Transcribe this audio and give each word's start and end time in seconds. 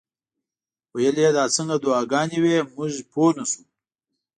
ویل 0.95 1.15
یې 1.23 1.29
دا 1.37 1.45
څنګه 1.55 1.75
دعاګانې 1.83 2.37
وې 2.43 2.57
موږ 2.75 2.93
پوه 3.11 3.29
نه 3.37 3.43
شو. 3.49 3.63